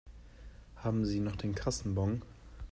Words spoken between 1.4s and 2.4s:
Kassenbon?